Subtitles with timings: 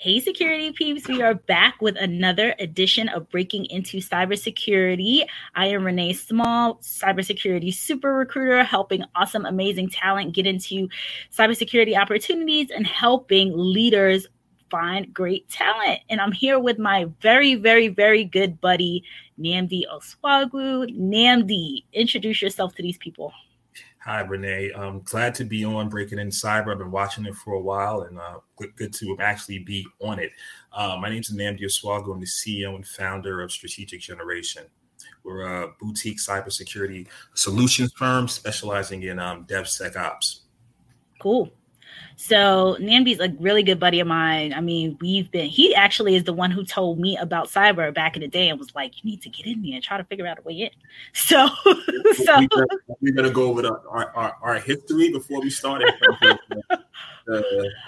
[0.00, 5.26] Hey, security peeps, we are back with another edition of Breaking into Cybersecurity.
[5.56, 10.88] I am Renee Small, cybersecurity super recruiter, helping awesome, amazing talent get into
[11.36, 14.28] cybersecurity opportunities and helping leaders
[14.70, 15.98] find great talent.
[16.08, 19.02] And I'm here with my very, very, very good buddy,
[19.36, 20.96] Nnamdi Osuagwu.
[20.96, 23.32] Nnamdi, introduce yourself to these people.
[24.08, 24.72] Hi, Renee.
[24.74, 26.72] I'm glad to be on Breaking in Cyber.
[26.72, 30.32] I've been watching it for a while and uh, good to actually be on it.
[30.72, 32.14] Uh, my name is Nnamdi Osuagwu.
[32.14, 34.64] I'm the CEO and founder of Strategic Generation.
[35.24, 40.40] We're a boutique cybersecurity solutions firm specializing in um, DevSecOps.
[41.20, 41.52] Cool.
[42.20, 44.52] So Nnamdi's a really good buddy of mine.
[44.52, 48.16] I mean, we've been he actually is the one who told me about cyber back
[48.16, 50.02] in the day and was like, you need to get in there and try to
[50.02, 50.70] figure out a way in.
[51.12, 51.48] So
[52.24, 52.46] so
[53.00, 55.84] we're gonna go over the, our, our, our history before we start.
[57.30, 57.42] Uh,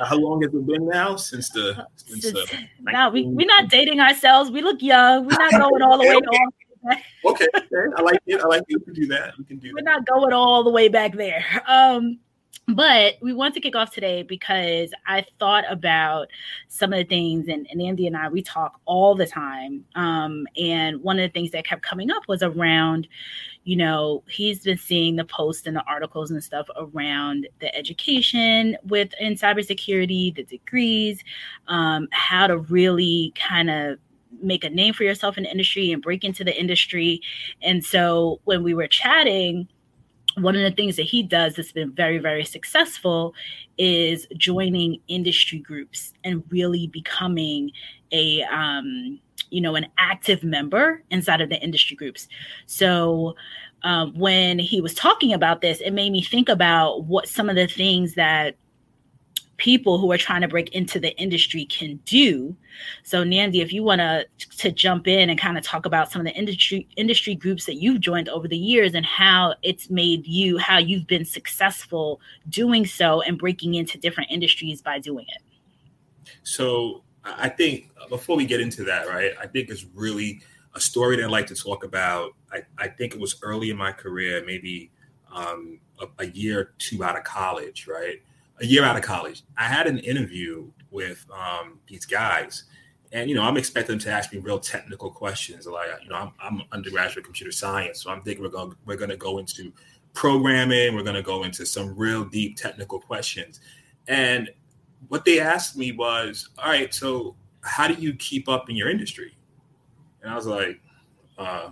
[0.04, 3.70] how long has it been now since the since, since uh, no we, we're not
[3.70, 6.14] dating ourselves we look young we're not going all the way
[6.84, 7.02] okay.
[7.24, 8.38] okay, okay, I like it.
[8.38, 8.78] I like it.
[8.80, 9.32] We can do that.
[9.38, 9.72] We can do.
[9.72, 9.84] We're that.
[9.84, 11.42] not going all the way back there.
[11.66, 12.18] Um,
[12.74, 16.28] but we want to kick off today because I thought about
[16.68, 19.84] some of the things, and, and Andy and I, we talk all the time.
[19.94, 23.08] Um, and one of the things that kept coming up was around,
[23.64, 28.76] you know, he's been seeing the posts and the articles and stuff around the education
[28.84, 31.22] with in cybersecurity, the degrees,
[31.68, 33.98] um, how to really kind of
[34.42, 37.20] make a name for yourself in the industry and break into the industry.
[37.62, 39.68] And so when we were chatting,
[40.36, 43.34] one of the things that he does that's been very very successful
[43.78, 47.70] is joining industry groups and really becoming
[48.12, 49.18] a um,
[49.50, 52.28] you know an active member inside of the industry groups.
[52.66, 53.34] So
[53.82, 57.56] um, when he was talking about this it made me think about what some of
[57.56, 58.56] the things that
[59.60, 62.56] people who are trying to break into the industry can do.
[63.02, 66.20] So Nnamdi, if you want to to jump in and kind of talk about some
[66.20, 70.26] of the industry industry groups that you've joined over the years and how it's made
[70.26, 75.42] you how you've been successful doing so and breaking into different industries by doing it.
[76.42, 80.40] So I think before we get into that, right, I think it's really
[80.74, 82.32] a story that I like to talk about.
[82.50, 84.90] I, I think it was early in my career, maybe
[85.30, 88.22] um, a, a year or two out of college, right?
[88.60, 92.64] A year out of college, I had an interview with um, these guys,
[93.12, 95.66] and you know, I'm expecting them to ask me real technical questions.
[95.66, 99.10] Like, you know, I'm, I'm undergraduate computer science, so I'm thinking we're going we're going
[99.10, 99.72] to go into
[100.12, 103.60] programming, we're going to go into some real deep technical questions.
[104.08, 104.50] And
[105.08, 108.90] what they asked me was, "All right, so how do you keep up in your
[108.90, 109.36] industry?"
[110.22, 110.80] And I was like,
[111.38, 111.70] uh,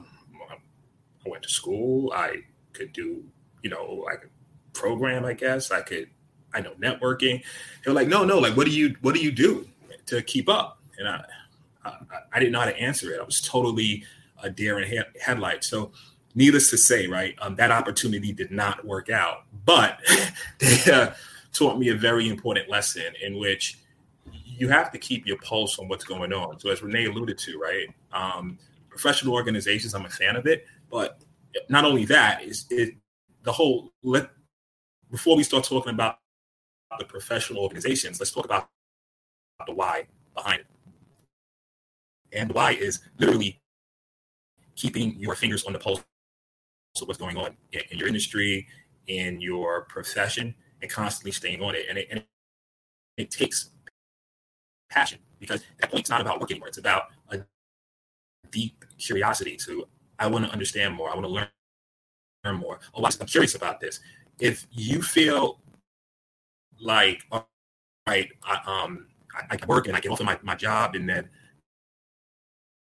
[0.51, 2.13] "I went to school.
[2.15, 3.25] I could do,
[3.63, 4.31] you know, I could
[4.73, 5.25] program.
[5.25, 6.09] I guess I could."
[6.55, 7.43] I know networking.
[7.85, 9.69] They're like, no, no, like, what do you, what do you do
[10.07, 10.81] to keep up?
[10.99, 11.25] And I,
[11.85, 11.97] I,
[12.33, 13.21] I didn't know how to answer it.
[13.21, 14.05] I was totally
[14.43, 15.69] a deer in headlights.
[15.69, 15.93] So,
[16.35, 19.45] needless to say, right, um, that opportunity did not work out.
[19.65, 20.01] But
[20.59, 21.13] they uh,
[21.53, 23.79] taught me a very important lesson in which
[24.45, 26.59] you have to keep your pulse on what's going on.
[26.61, 30.67] So, as Renee alluded to, right, um, professional organizations, I'm a fan of it.
[30.91, 31.21] But
[31.69, 32.95] not only that, is it
[33.43, 34.31] the whole let
[35.11, 36.19] before we start talking about
[36.99, 38.69] the professional organizations, let's talk about
[39.67, 40.67] the why behind it.
[42.33, 43.61] And why is literally
[44.77, 46.05] keeping your fingers on the pulse
[47.01, 48.67] of what's going on in, in your industry,
[49.07, 51.87] in your profession, and constantly staying on it.
[51.89, 52.25] And it, and
[53.17, 53.71] it takes
[54.91, 56.69] passion because that point's not about work anymore.
[56.69, 57.41] It's about a
[58.51, 59.87] deep curiosity to
[60.19, 61.11] I want to understand more.
[61.11, 61.49] I want to learn,
[62.45, 62.81] learn more.
[62.95, 64.01] Oh, I'm curious about this.
[64.41, 65.61] If you feel
[66.81, 67.23] like,
[68.07, 71.09] right, I, um, I, I work and I get off of my, my job and
[71.09, 71.29] then,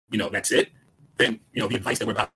[0.10, 0.70] you know, that's it,
[1.18, 2.30] then, you know, the advice that we're about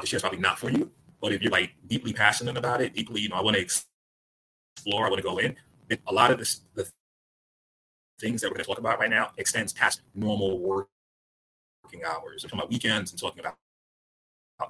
[0.00, 0.90] to share is probably not for you.
[1.20, 5.06] But if you're like deeply passionate about it, deeply, you know, I want to explore,
[5.06, 5.56] I want to go in,
[6.06, 6.88] a lot of this, the
[8.20, 12.44] things that we're going to talk about right now extends past normal working hours.
[12.44, 13.56] I'm talking about weekends and talking about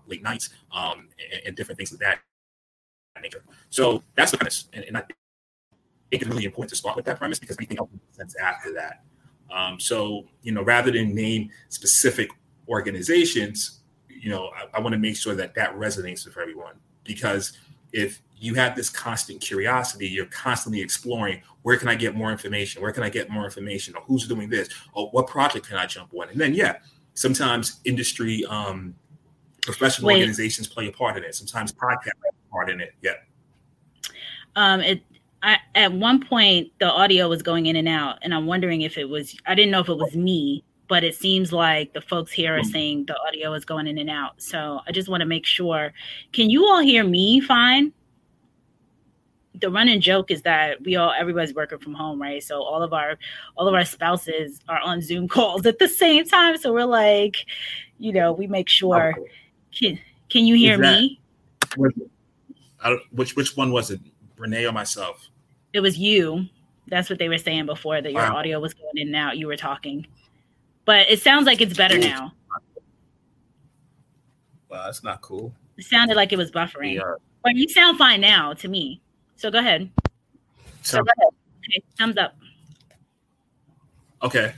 [0.06, 2.18] late nights um, and, and, different things of that
[3.22, 3.42] nature.
[3.70, 4.68] So that's the premise.
[4.72, 5.02] And, and I
[6.10, 8.72] think it's really important to start with that premise because anything else makes sense after
[8.74, 9.02] that.
[9.52, 12.30] Um, so, you know, rather than name specific
[12.68, 16.74] organizations, you know, I, I want to make sure that that resonates with everyone
[17.04, 17.58] because
[17.92, 22.82] if you have this constant curiosity, you're constantly exploring where can I get more information?
[22.82, 23.94] Where can I get more information?
[23.96, 24.68] Or who's doing this?
[24.92, 26.28] Or what project can I jump on?
[26.28, 26.76] And then, yeah,
[27.14, 28.94] sometimes industry, um,
[29.62, 30.18] professional Wait.
[30.18, 31.34] organizations play a part in it.
[31.34, 32.94] Sometimes podcasts play a part in it.
[33.02, 33.14] Yeah.
[34.54, 35.02] Um, it
[35.46, 38.98] I, at one point the audio was going in and out, and I'm wondering if
[38.98, 39.36] it was.
[39.46, 42.64] I didn't know if it was me, but it seems like the folks here are
[42.64, 44.42] saying the audio is going in and out.
[44.42, 45.92] So I just want to make sure.
[46.32, 47.92] Can you all hear me fine?
[49.60, 52.42] The running joke is that we all everybody's working from home, right?
[52.42, 53.16] So all of our
[53.56, 56.56] all of our spouses are on Zoom calls at the same time.
[56.56, 57.36] So we're like,
[57.98, 59.14] you know, we make sure.
[59.72, 59.96] Can
[60.28, 61.20] Can you hear that, me?
[63.12, 64.00] which which one was it?
[64.36, 65.28] Renee or myself?
[65.76, 66.46] It was you.
[66.88, 68.36] That's what they were saying before that your wow.
[68.36, 69.36] audio was going in and out.
[69.36, 70.06] You were talking,
[70.86, 72.32] but it sounds like it's better now.
[74.70, 75.52] Well, that's not cool.
[75.76, 76.94] It sounded like it was buffering.
[76.94, 77.16] Yeah.
[77.44, 79.02] But you sound fine now to me.
[79.36, 79.90] So go ahead.
[80.80, 81.34] So, so go ahead.
[81.58, 82.34] Okay, thumbs up.
[84.22, 84.54] Okay.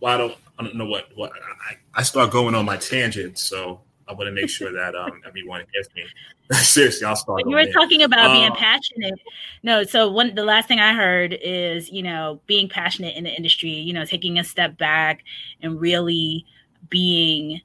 [0.00, 0.36] Well, I don't.
[0.58, 1.32] I don't know what what
[1.70, 5.20] I, I start going on my tangents, so I want to make sure that um,
[5.26, 6.04] everyone gets me.
[6.52, 7.42] Seriously, I'll start.
[7.46, 9.20] You were talking about being um, passionate.
[9.62, 13.34] No, so one the last thing I heard is you know being passionate in the
[13.34, 13.70] industry.
[13.70, 15.24] You know, taking a step back
[15.60, 16.46] and really
[16.88, 17.60] being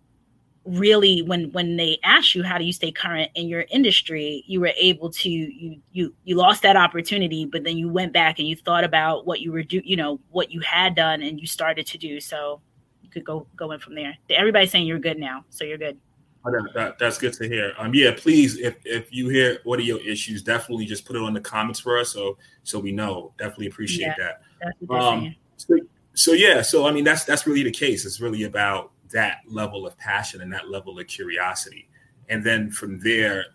[0.65, 4.59] really when when they asked you how do you stay current in your industry you
[4.59, 8.47] were able to you you you lost that opportunity but then you went back and
[8.47, 11.47] you thought about what you were do you know what you had done and you
[11.47, 12.61] started to do so
[13.01, 15.97] you could go go in from there everybody's saying you're good now so you're good
[16.43, 17.73] that, that's good to hear.
[17.77, 21.41] Um, yeah, please, if if you hear audio issues, definitely just put it on the
[21.41, 23.33] comments for us, so so we know.
[23.37, 24.93] Definitely appreciate yeah, that.
[24.93, 25.77] Um, so,
[26.13, 28.05] so yeah, so I mean, that's that's really the case.
[28.05, 31.87] It's really about that level of passion and that level of curiosity,
[32.29, 33.45] and then from there,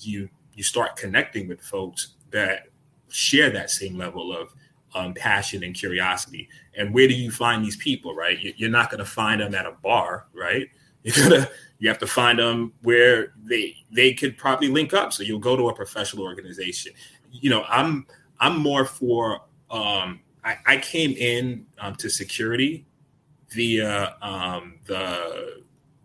[0.00, 2.68] you you start connecting with folks that
[3.08, 4.54] share that same level of
[4.94, 6.48] um, passion and curiosity.
[6.76, 8.14] And where do you find these people?
[8.14, 10.68] Right, you're not going to find them at a bar, right?
[11.04, 11.48] You're gonna
[11.78, 15.12] you have to find them where they they could probably link up.
[15.12, 16.92] So you'll go to a professional organization.
[17.30, 18.06] You know, I'm
[18.40, 22.86] I'm more for um, I, I came in um, to security
[23.50, 25.62] via um, the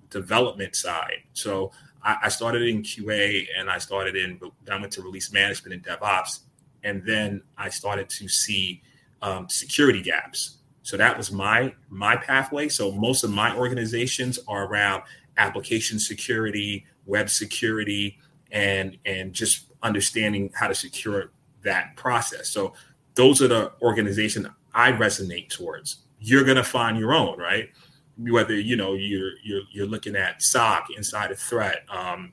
[0.09, 1.23] development side.
[1.33, 1.71] So
[2.03, 4.39] I, I, started in QA and I started in
[4.71, 6.41] I went to release management and DevOps,
[6.83, 8.81] and then I started to see
[9.21, 10.58] um, security gaps.
[10.89, 12.67] So that was my my pathway.
[12.67, 15.03] So most of my organizations are around
[15.37, 18.17] application security, web security,
[18.51, 21.31] and and just understanding how to secure
[21.63, 22.49] that process.
[22.49, 22.73] So
[23.13, 26.05] those are the organizations I resonate towards.
[26.19, 27.69] You're gonna find your own, right?
[28.17, 32.31] Whether you know you're you're you're looking at SOC inside a threat, um,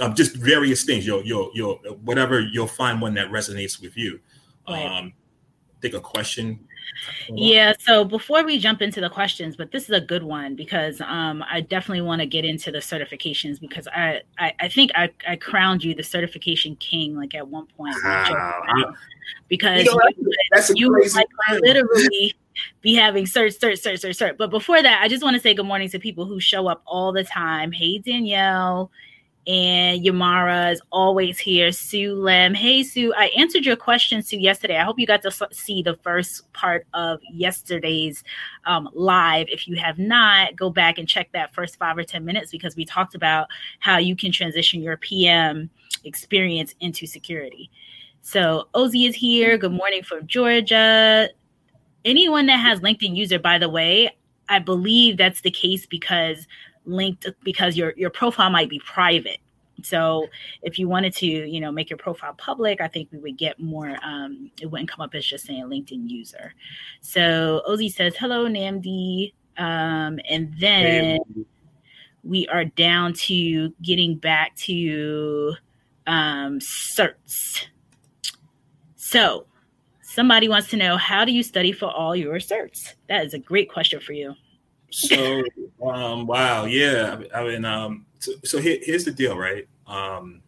[0.00, 1.04] um, just various things.
[1.04, 4.20] You'll you'll you'll whatever you'll find one that resonates with you.
[4.68, 4.86] Right.
[4.86, 5.12] Um,
[5.84, 6.66] think a question
[7.28, 7.72] yeah.
[7.78, 11.44] So before we jump into the questions, but this is a good one because um,
[11.50, 15.36] I definitely want to get into the certifications because I, I, I think I, I
[15.36, 17.96] crowned you the certification king like at one point.
[18.04, 18.94] Wow.
[19.48, 20.00] Because you, know,
[20.52, 21.28] that's you like
[21.62, 22.34] literally
[22.80, 24.36] be having search, search, search, search, search.
[24.38, 26.82] But before that, I just want to say good morning to people who show up
[26.86, 27.72] all the time.
[27.72, 28.90] Hey, Danielle
[29.46, 31.70] and Yamara is always here.
[31.70, 32.54] Sue Lem.
[32.54, 33.12] Hey, Sue.
[33.14, 34.78] I answered your question, Sue, yesterday.
[34.78, 38.24] I hope you got to see the first part of yesterday's
[38.64, 39.46] um, live.
[39.50, 42.74] If you have not, go back and check that first five or 10 minutes because
[42.74, 43.48] we talked about
[43.80, 45.68] how you can transition your PM
[46.04, 47.70] experience into security.
[48.22, 49.58] So, Ozzy is here.
[49.58, 51.28] Good morning from Georgia.
[52.06, 54.16] Anyone that has LinkedIn user, by the way,
[54.48, 56.46] I believe that's the case because
[56.84, 59.38] linked because your your profile might be private.
[59.82, 60.28] So
[60.62, 63.58] if you wanted to you know make your profile public i think we would get
[63.58, 66.54] more um it wouldn't come up as just saying linkedin user.
[67.00, 69.32] So ozzy says hello Nnamdi.
[69.58, 71.18] Um and then
[72.22, 75.54] we are down to getting back to
[76.06, 77.66] um certs.
[78.96, 79.46] So
[80.02, 82.94] somebody wants to know how do you study for all your certs?
[83.08, 84.34] That is a great question for you
[84.94, 85.42] so
[85.82, 87.20] um, wow, yeah.
[87.34, 89.66] I mean, um, so, so here, here's the deal, right?
[89.88, 90.40] Um,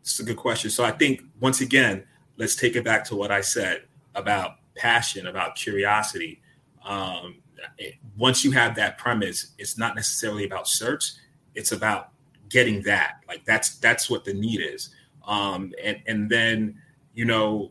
[0.00, 0.70] it's a good question.
[0.70, 2.04] So I think once again,
[2.36, 3.84] let's take it back to what I said
[4.16, 6.42] about passion, about curiosity.
[6.84, 7.36] Um,
[7.78, 11.12] it, once you have that premise, it's not necessarily about search;
[11.54, 12.08] it's about
[12.48, 13.20] getting that.
[13.28, 14.90] Like that's that's what the need is.
[15.28, 16.74] Um, and and then
[17.14, 17.70] you know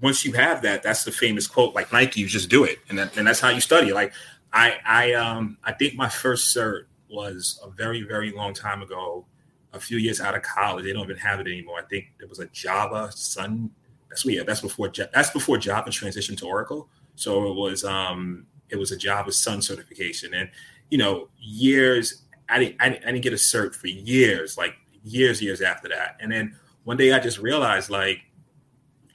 [0.00, 2.78] once you have that, that's the famous quote, like Nike, you just do it.
[2.90, 3.90] And, that, and that's how you study.
[3.90, 4.12] Like
[4.54, 9.26] I I um I think my first cert was a very very long time ago,
[9.72, 10.84] a few years out of college.
[10.84, 11.80] They don't even have it anymore.
[11.80, 13.70] I think it was a Java Sun.
[14.08, 14.44] That's yeah.
[14.44, 16.88] That's before that's before Java transitioned to Oracle.
[17.16, 20.48] So it was um it was a Java Sun certification, and
[20.90, 24.74] you know years I didn't I didn't, I didn't get a cert for years, like
[25.02, 28.20] years years after that, and then one day I just realized like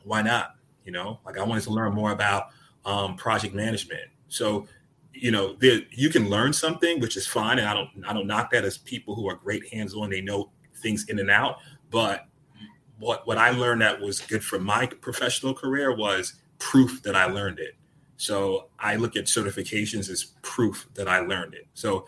[0.03, 0.55] why not?
[0.86, 2.48] You know, like I wanted to learn more about
[2.86, 4.10] um, project management.
[4.27, 4.67] So,
[5.13, 5.57] you know,
[5.91, 8.77] you can learn something, which is fine, and I don't I don't knock that as
[8.77, 10.09] people who are great hands on.
[10.09, 11.57] They know things in and out.
[11.89, 12.27] But
[12.99, 17.25] what what I learned that was good for my professional career was proof that I
[17.25, 17.75] learned it.
[18.17, 21.67] So I look at certifications as proof that I learned it.
[21.73, 22.05] So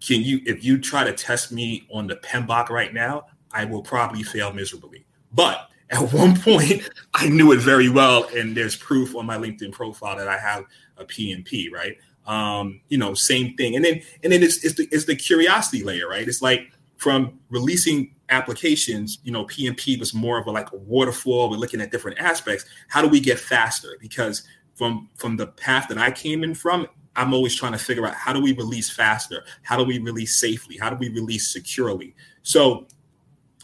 [0.00, 3.82] can you if you try to test me on the PMBOK right now, I will
[3.82, 5.06] probably fail miserably.
[5.32, 9.72] But at one point, I knew it very well, and there's proof on my LinkedIn
[9.72, 10.64] profile that I have
[10.96, 11.96] a PMP, right?
[12.26, 13.76] Um, you know, same thing.
[13.76, 16.26] And then and then it's, it's the it's the curiosity layer, right?
[16.26, 21.50] It's like from releasing applications, you know, PMP was more of a like a waterfall.
[21.50, 22.64] We're looking at different aspects.
[22.88, 23.96] How do we get faster?
[24.00, 26.86] Because from from the path that I came in from,
[27.16, 29.44] I'm always trying to figure out how do we release faster?
[29.62, 30.76] How do we release safely?
[30.76, 32.14] How do we release securely?
[32.42, 32.86] So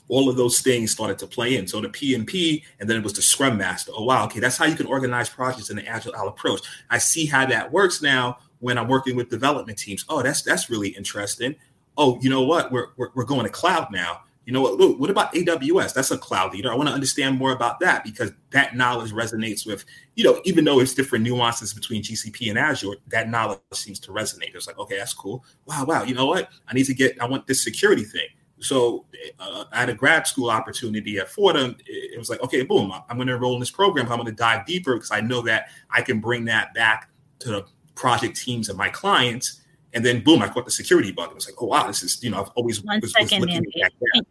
[0.09, 1.67] all of those things started to play in.
[1.67, 3.93] So the PMP, and then it was the Scrum Master.
[3.95, 6.61] Oh wow, okay, that's how you can organize projects in the agile approach.
[6.91, 10.05] I see how that works now when I'm working with development teams.
[10.09, 11.55] Oh, that's that's really interesting.
[11.97, 12.73] Oh, you know what?
[12.73, 14.75] We're we're, we're going to cloud now you know what?
[14.75, 15.93] Look, what about AWS?
[15.93, 16.73] That's a cloud leader.
[16.73, 19.85] I want to understand more about that because that knowledge resonates with,
[20.15, 24.13] you know, even though it's different nuances between GCP and Azure, that knowledge seems to
[24.13, 24.55] resonate.
[24.55, 25.45] It's like, okay, that's cool.
[25.67, 26.05] Wow, wow.
[26.05, 26.49] You know what?
[26.69, 28.29] I need to get, I want this security thing.
[28.61, 29.05] So
[29.41, 31.77] uh, I had a grad school opportunity at Fordham.
[31.85, 34.07] It was like, okay, boom, I'm going to enroll in this program.
[34.07, 37.11] I'm going to dive deeper because I know that I can bring that back
[37.41, 39.62] to the project teams and my clients.
[39.95, 41.31] And then boom, I caught the security bug.
[41.31, 43.49] It was like, oh wow, this is, you know, I've always One was, second, was
[43.49, 44.26] looking at that.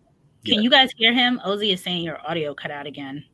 [0.45, 0.60] Can yeah.
[0.62, 1.41] you guys hear him?
[1.43, 3.25] Ozzy is saying your audio cut out again.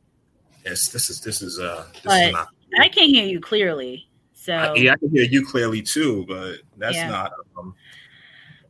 [0.64, 2.48] Yes, this is this is uh this but is not
[2.80, 4.08] I can hear you clearly.
[4.32, 7.08] So I, yeah, I can hear you clearly too, but that's yeah.
[7.08, 7.74] not um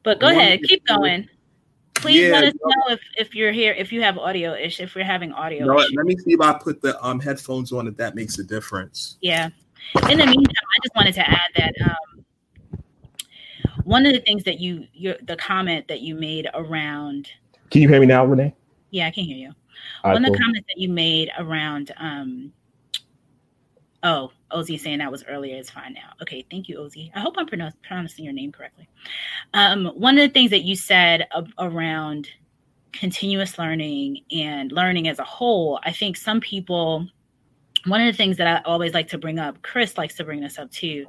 [0.02, 1.28] but go ahead, keep going.
[1.94, 4.96] Please yeah, let us know if, if you're here, if you have audio ish, if
[4.96, 5.60] we're having audio.
[5.60, 8.40] You know let me see if I put the um headphones on if that makes
[8.40, 9.18] a difference.
[9.20, 9.50] Yeah.
[10.10, 12.24] In the meantime, I just wanted to add that um
[13.84, 17.28] one of the things that you your the comment that you made around
[17.70, 18.54] can you hear me now, Renee?
[18.90, 19.52] Yeah, I can hear you.
[20.04, 22.52] Right, One of the comments that you made around um
[24.02, 26.12] oh, Ozzy saying that was earlier is fine now.
[26.20, 27.10] Okay, thank you, Ozzy.
[27.14, 28.88] I hope I'm pronouncing your name correctly.
[29.54, 32.28] Um, one of the things that you said around
[32.92, 37.08] continuous learning and learning as a whole, I think some people
[37.86, 40.40] one of the things that I always like to bring up, Chris likes to bring
[40.40, 41.06] this up too,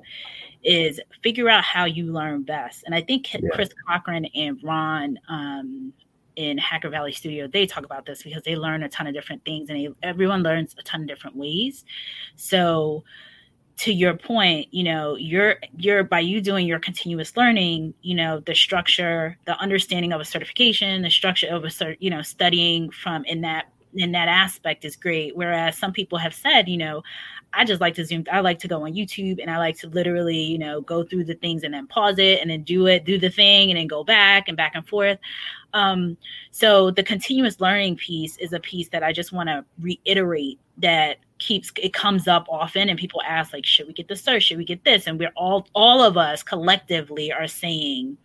[0.64, 2.84] is figure out how you learn best.
[2.86, 3.42] And I think yeah.
[3.52, 5.94] Chris Cochran and Ron um,
[6.36, 9.44] in Hacker Valley Studio, they talk about this because they learn a ton of different
[9.46, 11.86] things and they, everyone learns a ton of different ways.
[12.36, 13.04] So
[13.76, 18.40] to your point, you know, you're you're by you doing your continuous learning, you know,
[18.40, 22.92] the structure, the understanding of a certification, the structure of a cert, you know, studying
[22.92, 25.36] from in that in that aspect is great.
[25.36, 27.04] Whereas some people have said, you know,
[27.54, 28.26] I just like to zoom.
[28.32, 31.26] I like to go on YouTube and I like to literally, you know, go through
[31.26, 33.88] the things and then pause it and then do it, do the thing and then
[33.88, 35.20] go back and back and forth.
[35.74, 36.18] Um,
[36.52, 41.18] so the continuous learning piece is a piece that I just want to reiterate that
[41.40, 44.42] keeps it comes up often and people ask like, should we get the cert?
[44.42, 45.08] Should we get this?
[45.08, 48.18] And we're all all of us collectively are saying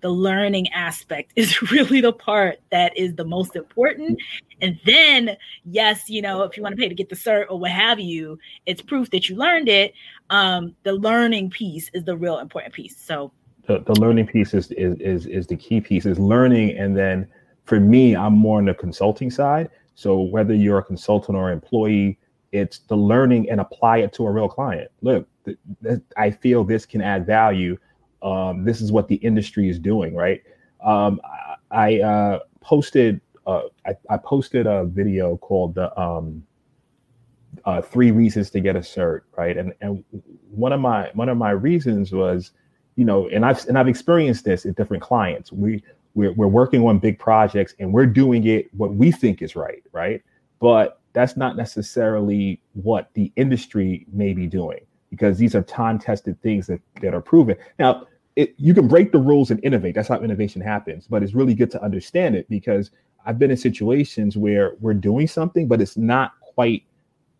[0.00, 4.20] the learning aspect is really the part that is the most important.
[4.60, 7.58] And then, yes, you know, if you want to pay to get the cert or
[7.58, 9.94] what have you, it's proof that you learned it.
[10.28, 12.96] Um, the learning piece is the real important piece.
[12.96, 13.32] So
[13.66, 16.76] the, the learning piece is, is is is the key piece is learning.
[16.76, 17.28] And then
[17.64, 19.70] for me, I'm more on the consulting side.
[19.94, 22.18] So whether you're a consultant or employee,
[22.52, 24.90] it's the learning and apply it to a real client.
[25.02, 27.78] Look, th- th- I feel this can add value
[28.22, 30.42] um, this is what the industry is doing, right?
[30.84, 36.44] Um, I, I uh, posted uh, I, I, posted a video called the um,
[37.64, 39.56] uh, three reasons to get a cert, right?
[39.56, 40.04] And and
[40.50, 42.52] one of my one of my reasons was,
[42.96, 45.52] you know, and I've and I've experienced this at different clients.
[45.52, 45.82] We
[46.14, 49.82] we're, we're working on big projects and we're doing it what we think is right,
[49.92, 50.22] right?
[50.60, 56.40] But that's not necessarily what the industry may be doing because these are time tested
[56.42, 57.56] things that, that are proven.
[57.78, 59.94] Now, it, you can break the rules and innovate.
[59.94, 61.06] That's how innovation happens.
[61.06, 62.90] But it's really good to understand it because
[63.26, 66.84] I've been in situations where we're doing something, but it's not quite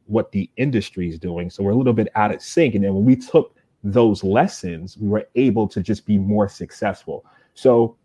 [0.06, 1.48] what the industry is doing.
[1.48, 2.74] So we're a little bit out of sync.
[2.74, 7.24] And then when we took those lessons, we were able to just be more successful.
[7.54, 7.96] So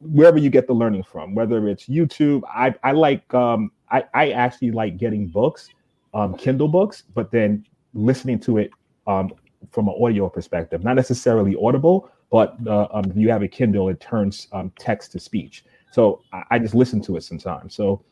[0.00, 4.30] wherever you get the learning from, whether it's YouTube, I, I like um, I, I
[4.32, 5.68] actually like getting books,
[6.12, 7.64] um, Kindle books, but then
[7.94, 8.72] listening to it
[9.06, 9.32] um,
[9.70, 13.88] from an audio perspective, not necessarily audible, but uh, um, if you have a Kindle,
[13.88, 15.64] it turns um, text to speech.
[15.90, 17.74] So I, I, just listen to it sometimes.
[17.74, 18.02] So,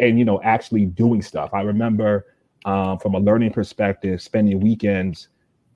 [0.00, 1.50] and you know, actually doing stuff.
[1.52, 2.26] I remember
[2.64, 5.28] um, from a learning perspective, spending weekends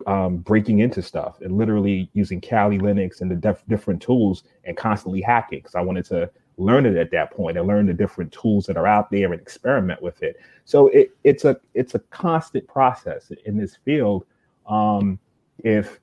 [0.07, 4.77] um, breaking into stuff and literally using Kali Linux and the def- different tools and
[4.77, 8.33] constantly hacking because I wanted to learn it at that point and learn the different
[8.33, 10.37] tools that are out there and experiment with it.
[10.65, 14.25] So it, it's a it's a constant process in this field.
[14.67, 15.19] Um,
[15.59, 16.01] if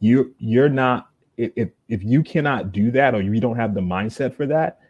[0.00, 4.34] you you're not if if you cannot do that or you don't have the mindset
[4.34, 4.80] for that,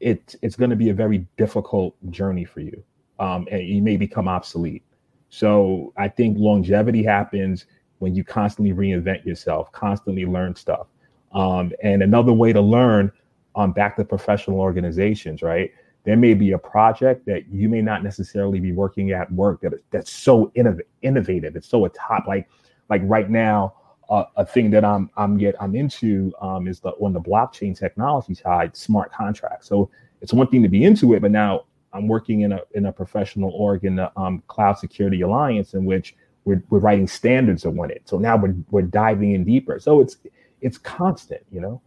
[0.00, 2.82] it it's going to be a very difficult journey for you,
[3.18, 4.82] um, and you may become obsolete.
[5.28, 7.66] So I think longevity happens
[7.98, 10.86] when you constantly reinvent yourself, constantly learn stuff.
[11.32, 13.12] Um, and another way to learn
[13.54, 15.70] um, back to professional organizations, right?
[16.04, 19.74] There may be a project that you may not necessarily be working at work that
[19.90, 21.56] that's so innov- innovative.
[21.56, 22.48] It's so a top like
[22.88, 23.74] like right now.
[24.08, 27.78] Uh, a thing that I'm I'm get I'm into um, is the on the blockchain
[27.78, 29.68] technology side, smart contracts.
[29.68, 29.88] So
[30.20, 32.92] it's one thing to be into it, but now I'm working in a in a
[32.92, 37.90] professional org in the um, Cloud Security Alliance, in which we're, we're writing standards on
[37.90, 38.02] it.
[38.04, 39.78] So now we're we're diving in deeper.
[39.78, 40.16] So it's
[40.60, 41.80] it's constant, you know.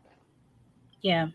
[1.02, 1.28] Yeah,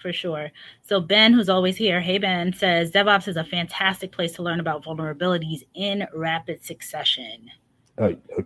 [0.00, 0.50] for sure.
[0.82, 4.60] So Ben, who's always here, hey Ben, says DevOps is a fantastic place to learn
[4.60, 7.50] about vulnerabilities in rapid succession.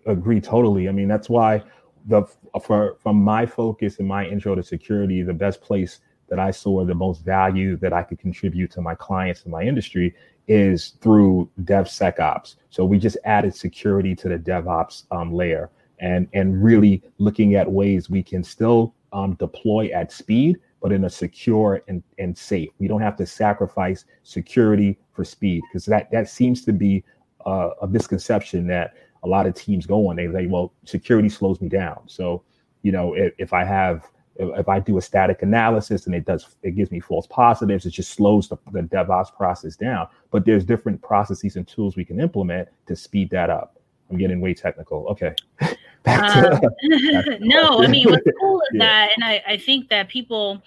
[0.07, 0.89] Agree totally.
[0.89, 1.63] I mean, that's why
[2.07, 2.23] the
[2.63, 6.85] for from my focus and my intro to security, the best place that I saw
[6.85, 10.15] the most value that I could contribute to my clients and my industry
[10.47, 12.57] is through DevSecOps.
[12.71, 17.71] So we just added security to the DevOps um, layer and and really looking at
[17.71, 22.71] ways we can still um, deploy at speed, but in a secure and, and safe.
[22.79, 27.05] We don't have to sacrifice security for speed because that that seems to be
[27.47, 30.17] uh, a misconception that a lot of teams go on.
[30.17, 32.03] They say, well, security slows me down.
[32.07, 32.43] So,
[32.83, 36.57] you know, if, if I have if I do a static analysis and it does
[36.63, 40.09] it gives me false positives, it just slows the, the DevOps process down.
[40.31, 43.77] But there's different processes and tools we can implement to speed that up.
[44.11, 45.07] I'm getting way technical.
[45.09, 45.35] Okay.
[46.07, 46.61] um,
[47.41, 48.85] no, I mean what's cool is yeah.
[48.85, 50.63] that, and I, I think that people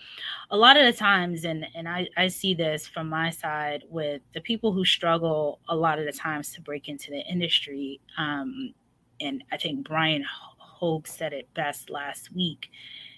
[0.52, 4.22] a lot of the times, and and I, I see this from my side with
[4.34, 8.00] the people who struggle a lot of the times to break into the industry.
[8.18, 8.74] Um,
[9.20, 10.26] and I think Brian
[10.60, 12.70] Hogue said it best last week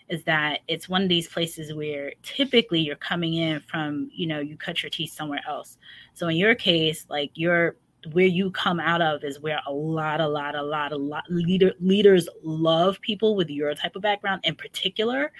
[0.07, 4.39] is that it's one of these places where typically you're coming in from, you know,
[4.39, 5.77] you cut your teeth somewhere else.
[6.13, 7.75] So in your case, like you're
[8.07, 11.23] where you come out of is where a lot, a lot, a lot, a lot
[11.29, 15.31] leader leaders love people with your type of background in particular.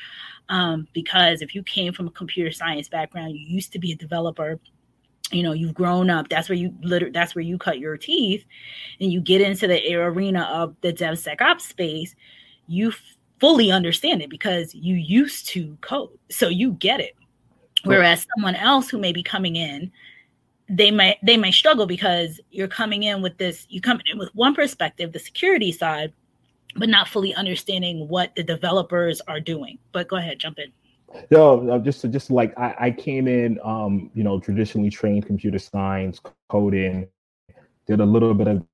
[0.50, 3.96] Um, because if you came from a computer science background, you used to be a
[3.96, 4.60] developer,
[5.32, 6.30] you know, you've grown up.
[6.30, 8.46] That's where you literally that's where you cut your teeth,
[9.00, 12.16] and you get into the arena of the DevSecOps space.
[12.68, 12.94] You
[13.40, 17.16] fully understand it because you used to code, so you get it.
[17.84, 19.92] Whereas someone else who may be coming in,
[20.70, 24.34] they might they might struggle because you're coming in with this, you come in with
[24.36, 26.12] one perspective, the security side,
[26.76, 29.78] but not fully understanding what the developers are doing.
[29.92, 30.72] But go ahead, jump in.
[31.32, 36.20] No, just just like I, I came in, um, you know, traditionally trained computer science,
[36.50, 37.08] coding,
[37.88, 38.66] did a little bit of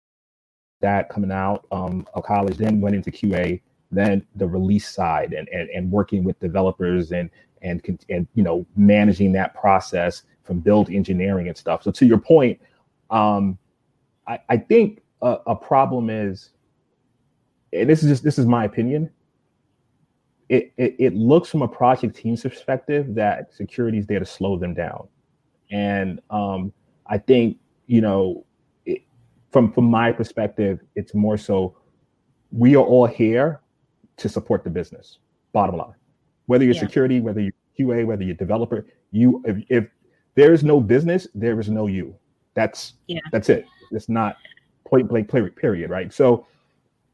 [0.82, 5.48] that coming out um, of college, then went into QA, then the release side and,
[5.50, 7.30] and, and working with developers and,
[7.62, 11.82] and, and, you know, managing that process from build engineering and stuff.
[11.82, 12.60] So to your point,
[13.10, 13.58] um,
[14.28, 16.50] I, I think a, a problem is,
[17.72, 19.10] and this is just, this is my opinion.
[20.50, 24.58] It, it, it looks from a project team's perspective that security is there to slow
[24.58, 25.08] them down.
[25.72, 26.74] And um,
[27.08, 28.46] I think, you know,
[28.86, 29.04] it,
[29.52, 31.78] from, from my perspective, it's more so
[32.52, 33.62] we are all here
[34.18, 35.20] to support the business.
[35.54, 35.96] Bottom line,
[36.48, 36.82] whether you're yeah.
[36.82, 39.88] security, whether you're QA, whether you're developer, you if, if
[40.36, 42.16] there is no business, there is no you.
[42.54, 43.20] That's yeah.
[43.32, 43.66] that's it.
[43.92, 44.38] It's not
[44.86, 46.12] point blank period, period, right?
[46.14, 46.48] So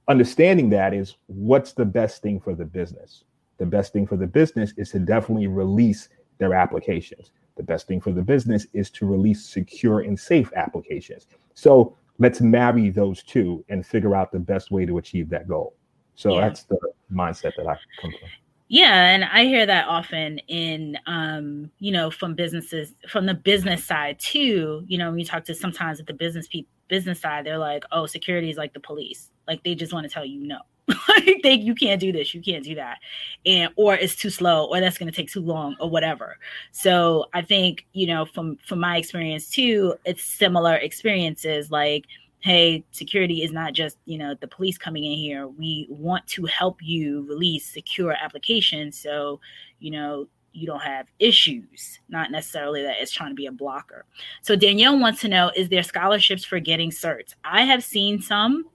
[0.08, 3.24] understanding that is what's the best thing for the business.
[3.58, 7.32] The best thing for the business is to definitely release their applications.
[7.56, 11.26] The best thing for the business is to release secure and safe applications.
[11.56, 15.76] So let's marry those two and figure out the best way to achieve that goal.
[16.16, 16.42] So yeah.
[16.42, 16.78] that's the
[17.12, 18.30] mindset that I come from.
[18.70, 23.86] Yeah, and I hear that often in um, you know, from businesses from the business
[23.86, 24.84] side too.
[24.88, 27.84] You know, when you talk to sometimes at the business people business side, they're like,
[27.92, 29.30] oh, security is like the police.
[29.48, 30.60] Like they just want to tell you no.
[31.10, 32.98] like they you can't do this, you can't do that.
[33.46, 36.38] And or it's too slow, or that's gonna take too long, or whatever.
[36.72, 42.06] So I think, you know, from from my experience too, it's similar experiences like
[42.40, 46.46] hey security is not just you know the police coming in here we want to
[46.46, 49.40] help you release secure applications so
[49.80, 54.06] you know you don't have issues, not necessarily that it's trying to be a blocker.
[54.42, 57.36] So Danielle wants to know is there scholarships for getting certs?
[57.44, 58.66] I have seen some.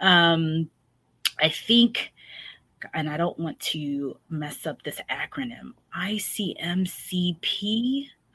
[0.00, 0.68] Um,
[1.40, 2.12] I think,
[2.92, 6.88] and I don't want to mess up this acronym, ICMCP.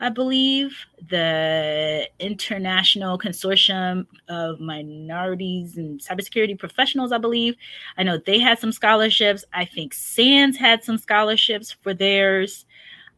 [0.03, 7.55] I believe, the International Consortium of Minorities and Cybersecurity Professionals, I believe.
[7.97, 9.45] I know they had some scholarships.
[9.53, 12.65] I think SANS had some scholarships for theirs.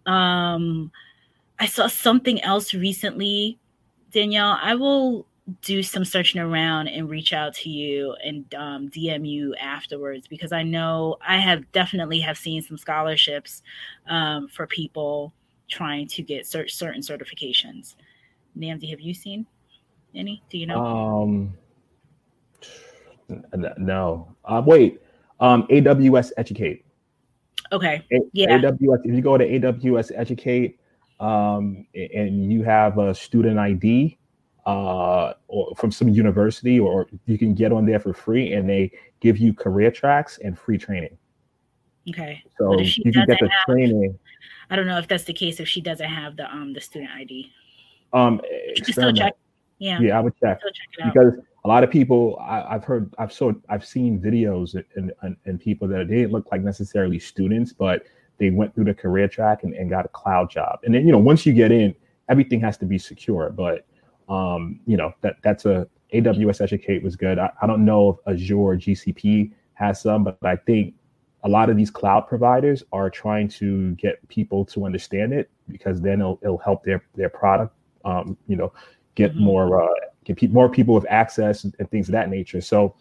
[0.05, 0.91] Um,
[1.57, 3.57] I saw something else recently,
[4.11, 4.59] Danielle.
[4.61, 5.25] I will
[5.63, 10.51] do some searching around and reach out to you and um, DM you afterwards because
[10.51, 13.63] I know I have definitely have seen some scholarships
[14.07, 15.33] um, for people
[15.67, 17.95] trying to get cert- certain certifications.
[18.55, 19.45] Nancy, have you seen
[20.13, 20.41] any?
[20.49, 20.83] Do you know?
[20.83, 21.53] Um,
[23.77, 24.35] no.
[24.45, 25.01] Uh, wait.
[25.39, 26.85] Um, AWS Educate.
[27.71, 28.03] Okay.
[28.13, 28.57] A- yeah.
[28.57, 28.99] AWS.
[29.05, 30.79] If you go to AWS Educate,
[31.19, 34.17] um, and you have a student ID,
[34.65, 38.91] uh, or from some university, or you can get on there for free, and they
[39.19, 41.17] give you career tracks and free training.
[42.09, 42.43] Okay.
[42.57, 44.17] So you can get the have, training.
[44.69, 47.11] I don't know if that's the case if she doesn't have the um the student
[47.11, 47.51] ID.
[48.13, 48.41] Um,
[48.83, 49.33] still check.
[49.79, 49.99] Yeah.
[49.99, 53.51] Yeah, I would check, check because a lot of people I, have heard I've saw
[53.69, 58.05] I've seen videos and, and and people that they didn't look like necessarily students, but
[58.37, 60.79] they went through the career track and, and got a cloud job.
[60.83, 61.95] And then you know once you get in,
[62.29, 63.49] everything has to be secure.
[63.49, 63.85] But
[64.29, 67.39] um, you know that that's a AWS Educate was good.
[67.39, 70.93] I, I don't know if Azure GCP has some, but I think
[71.45, 76.01] a lot of these cloud providers are trying to get people to understand it because
[76.01, 78.73] then it'll, it'll help their their product um, you know
[79.15, 79.45] get mm-hmm.
[79.45, 82.59] more uh, get pe- more people with access and, and, things of that nature.
[82.59, 82.95] So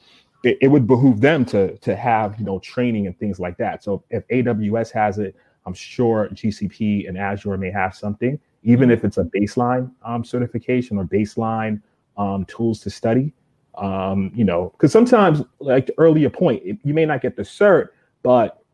[0.44, 3.82] it, it, would behoove them to to have you know training and things like that.
[3.82, 5.34] So if aws has it
[5.66, 10.96] i'm sure gcp and azure may have something even if it's a baseline um, certification
[10.98, 11.80] or baseline
[12.16, 13.32] um, tools to study
[13.76, 17.88] um, you know because sometimes like the earlier point you may not get the cert
[18.24, 18.64] but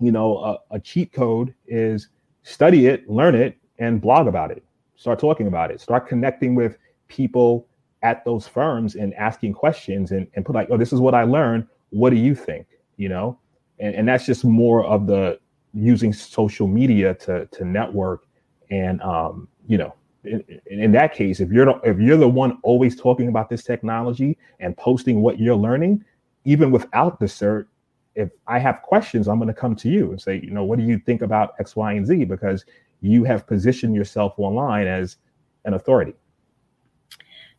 [0.00, 2.08] you know, a, a cheat code is
[2.42, 4.62] study it, learn it, and blog about it.
[4.96, 5.80] Start talking about it.
[5.80, 6.76] Start connecting with
[7.08, 7.66] people
[8.02, 11.22] at those firms and asking questions and, and put like, oh, this is what I
[11.22, 11.66] learned.
[11.90, 12.66] What do you think?
[12.96, 13.38] You know,
[13.78, 15.38] and, and that's just more of the
[15.72, 18.26] using social media to to network
[18.70, 22.58] and um, you know, in, in, that case, if you're the, if you're the one
[22.62, 26.04] always talking about this technology and posting what you're learning,
[26.44, 27.66] even without the cert,
[28.14, 30.78] if I have questions, I'm going to come to you and say, you know, what
[30.78, 32.24] do you think about X, Y, and Z?
[32.24, 32.64] Because
[33.00, 35.16] you have positioned yourself online as
[35.64, 36.14] an authority.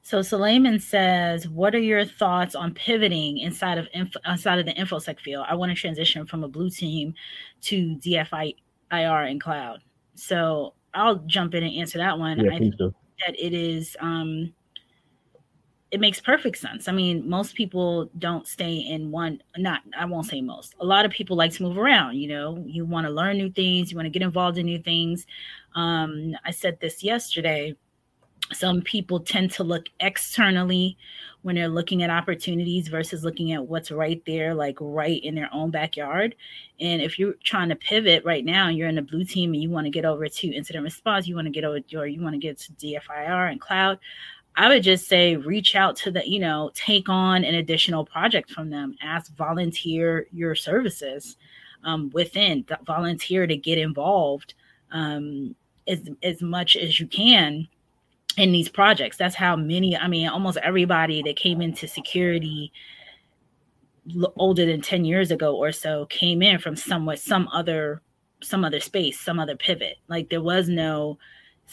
[0.02, 4.74] So Suleiman says, "What are your thoughts on pivoting inside of inf- inside of the
[4.74, 5.48] infosec field?
[5.50, 7.16] I want to transition from a blue team
[7.62, 8.56] to DFI
[8.92, 9.82] IR and cloud."
[10.14, 12.40] So I'll jump in and answer that one.
[12.40, 12.94] Yeah, I think do.
[13.26, 14.54] that it is um,
[15.96, 16.90] it makes perfect sense.
[16.90, 20.76] I mean, most people don't stay in one, not, I won't say most.
[20.82, 22.18] A lot of people like to move around.
[22.18, 24.80] You know, you want to learn new things, you want to get involved in new
[24.80, 25.26] things.
[25.74, 27.78] Um, I said this yesterday.
[28.52, 30.98] Some people tend to look externally
[31.44, 35.50] when they're looking at opportunities versus looking at what's right there, like right in their
[35.54, 36.36] own backyard.
[36.82, 39.70] And if you're trying to pivot right now, you're in a blue team and you
[39.70, 42.34] want to get over to incident response, you want to get over, or you want
[42.34, 43.98] to get to DFIR and cloud.
[44.58, 48.52] I would just say reach out to the, you know, take on an additional project
[48.52, 48.96] from them.
[49.02, 51.38] Ask volunteer your services
[51.84, 54.54] um, within, volunteer to get involved
[54.92, 55.56] um,
[55.88, 57.68] as as much as you can
[58.38, 59.18] in these projects.
[59.18, 59.96] That's how many.
[59.98, 62.72] I mean, almost everybody that came into security
[64.36, 68.02] older than 10 years ago or so came in from somewhat some other
[68.44, 71.18] some other space some other pivot like there was no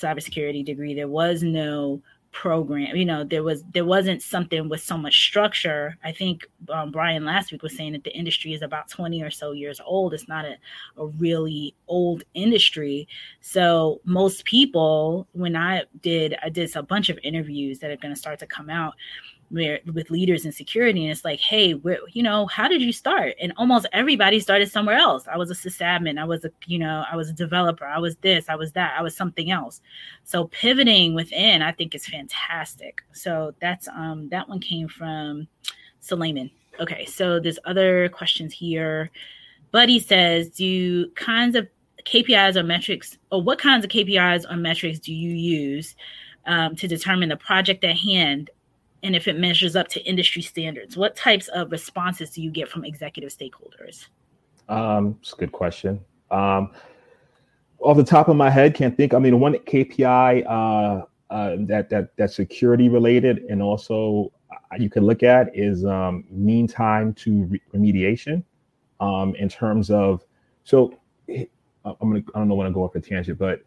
[0.00, 2.00] cybersecurity degree there was no
[2.32, 5.96] program you know there was there wasn't something with so much structure.
[6.02, 9.30] I think um, brian last week was saying that the industry is about 20 or
[9.30, 10.14] so years old.
[10.14, 10.56] It's not a,
[10.96, 13.06] a really old industry.
[13.42, 18.14] So most people when i did i did a bunch of interviews that are going
[18.14, 18.94] to start to come out
[19.52, 21.74] with leaders in security and it's like hey
[22.12, 23.34] you know how did you start?
[23.40, 25.26] And almost everybody started somewhere else.
[25.28, 28.16] I was a sysadmin i was a you know i was a developer i was
[28.16, 29.80] this i was that i was something else.
[30.24, 33.02] So pivoting within i think is fantastic.
[33.12, 35.46] So that's um that one came from
[36.00, 36.50] Suleiman.
[36.80, 39.10] okay so there's other questions here.
[39.70, 41.68] Buddy says do kinds of
[42.04, 45.94] kpis or metrics or what kinds of kpis or metrics do you use
[46.46, 48.50] um, to determine the project at hand
[49.02, 50.96] and if it measures up to industry standards?
[50.96, 54.06] What types of responses do you get from executive stakeholders?
[54.68, 56.00] Um, it's a good question.
[56.30, 56.70] Um,
[57.80, 59.12] off the top of my head, can't think.
[59.12, 64.88] I mean, one KPI uh, uh, that that that's security related, and also uh, you
[64.88, 68.44] can look at is um, mean time to re- remediation.
[69.00, 70.24] Um, in terms of,
[70.62, 70.94] so
[71.28, 73.62] I'm gonna I don't know when to go off a tangent, but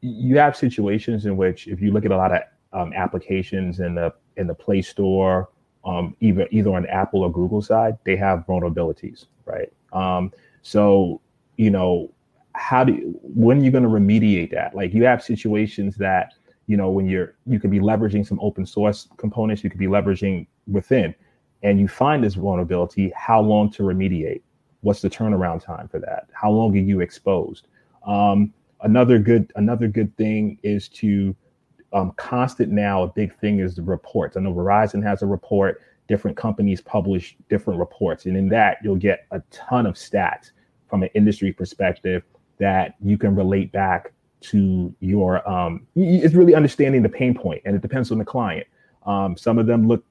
[0.00, 3.94] you have situations in which if you look at a lot of um, applications in
[3.94, 5.48] the in the Play Store,
[5.84, 9.72] um, either either on Apple or Google side, they have vulnerabilities, right?
[9.92, 11.20] Um, so
[11.56, 12.10] you know
[12.54, 14.74] how do you, when are you going to remediate that?
[14.74, 16.34] Like you have situations that
[16.66, 19.86] you know when you're you could be leveraging some open source components, you could be
[19.86, 21.14] leveraging within,
[21.62, 23.12] and you find this vulnerability.
[23.16, 24.42] How long to remediate?
[24.82, 26.28] What's the turnaround time for that?
[26.32, 27.68] How long are you exposed?
[28.06, 31.34] Um, another good another good thing is to
[31.92, 33.02] um, constant now.
[33.02, 34.36] A big thing is the reports.
[34.36, 35.82] I know Verizon has a report.
[36.08, 40.50] Different companies publish different reports, and in that you'll get a ton of stats
[40.88, 42.22] from an industry perspective
[42.58, 47.74] that you can relate back to your um, it's really understanding the pain point and
[47.74, 48.66] it depends on the client
[49.06, 50.04] um, some of them look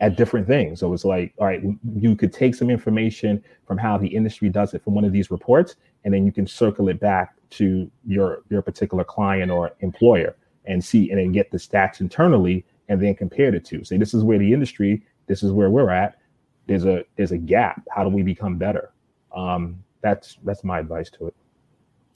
[0.00, 1.62] at different things so it's like all right
[1.94, 5.30] you could take some information from how the industry does it from one of these
[5.30, 10.36] reports and then you can circle it back to your your particular client or employer
[10.68, 14.14] and see and then get the stats internally and then compare the two say this
[14.14, 16.18] is where the industry this is where we're at
[16.66, 18.92] there's a there's a gap how do we become better
[19.34, 21.34] um, that's that's my advice to it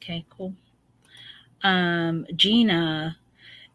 [0.02, 0.52] Okay, cool.
[1.62, 3.16] Um, Gina,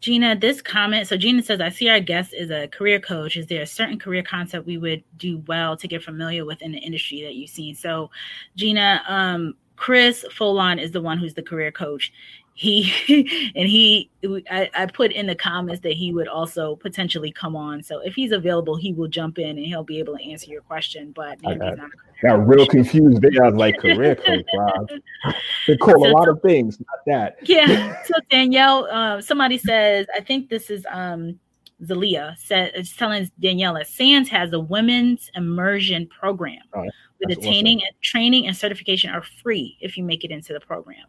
[0.00, 1.08] Gina, this comment.
[1.08, 3.38] So Gina says, "I see our guest is a career coach.
[3.38, 6.72] Is there a certain career concept we would do well to get familiar with in
[6.72, 8.10] the industry that you've seen?" So,
[8.56, 12.12] Gina, um, Chris Foulon is the one who's the career coach
[12.58, 14.10] he and he
[14.50, 17.84] I, I, put in the comments that he would also potentially come on.
[17.84, 20.62] So if he's available he will jump in and he'll be able to answer your
[20.62, 21.78] question but I got,
[22.20, 24.86] got real confused there i was like career coach wow.
[25.68, 27.36] They call so, a lot of things not that.
[27.42, 31.38] Yeah so danielle uh, somebody says i think this is um
[31.84, 36.62] Zalia said it's telling Daniela SANS has a women's immersion program.
[36.74, 36.82] Oh,
[37.20, 37.94] with the training, awesome.
[38.02, 41.04] training and certification are free if you make it into the program.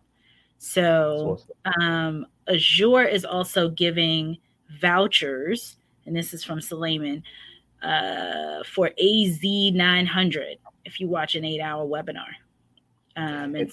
[0.59, 1.39] So
[1.79, 4.37] um, Azure is also giving
[4.81, 7.23] vouchers, and this is from Suleiman
[7.81, 12.27] uh, for AZ 900 if you watch an eight hour webinar.
[13.15, 13.71] Um, and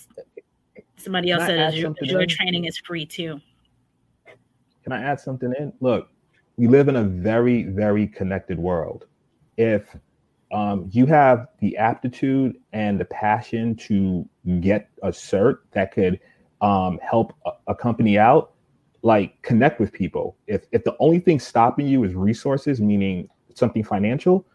[0.97, 3.41] somebody else said Azure, Azure training is free too.
[4.85, 5.73] Can I add something in?
[5.81, 6.09] Look,
[6.57, 9.07] we live in a very, very connected world.
[9.57, 9.97] If
[10.53, 14.29] um, you have the aptitude and the passion to
[14.61, 16.21] get a cert that could
[16.61, 18.53] um, help a, a company out,
[19.03, 20.37] like connect with people.
[20.47, 24.47] If if the only thing stopping you is resources, meaning something financial,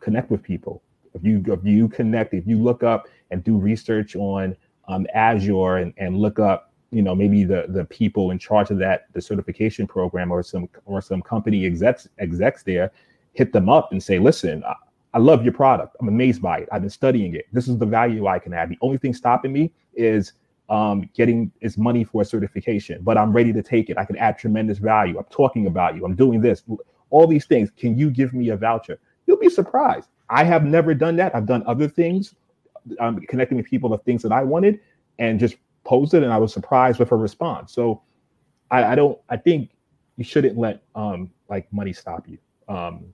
[0.00, 0.82] connect with people.
[1.14, 4.56] If you if you connect, if you look up and do research on
[4.88, 8.78] um, Azure and, and look up, you know, maybe the the people in charge of
[8.78, 12.92] that, the certification program or some or some company execs execs there,
[13.32, 14.74] hit them up and say, listen, I,
[15.14, 15.96] I love your product.
[16.00, 16.68] I'm amazed by it.
[16.70, 17.46] I've been studying it.
[17.52, 18.68] This is the value I can add.
[18.68, 20.34] The only thing stopping me is
[20.68, 23.98] um, getting is money for a certification, but I'm ready to take it.
[23.98, 25.18] I can add tremendous value.
[25.18, 26.04] I'm talking about you.
[26.04, 26.64] I'm doing this.
[27.10, 27.70] All these things.
[27.76, 28.98] Can you give me a voucher?
[29.26, 30.08] You'll be surprised.
[30.28, 31.34] I have never done that.
[31.34, 32.34] I've done other things,
[32.98, 34.80] um, connecting with people of things that I wanted,
[35.18, 37.72] and just posted, and I was surprised with a response.
[37.72, 38.02] So
[38.70, 39.18] I, I don't.
[39.28, 39.70] I think
[40.16, 42.38] you shouldn't let um, like money stop you.
[42.68, 43.06] Um,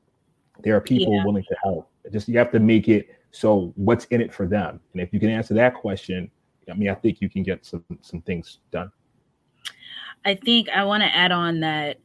[0.63, 1.25] there are people yeah.
[1.25, 1.91] willing to help.
[2.11, 4.81] Just you have to make it so what's in it for them.
[4.93, 6.31] And if you can answer that question,
[6.71, 8.91] I mean, I think you can get some some things done.
[10.25, 11.99] I think I want to add on that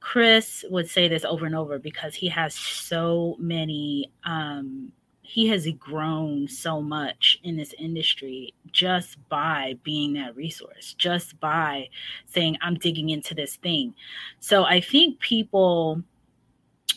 [0.00, 4.92] Chris would say this over and over because he has so many um
[5.24, 11.88] he has grown so much in this industry just by being that resource, just by
[12.26, 13.94] saying, I'm digging into this thing.
[14.40, 16.02] So I think people,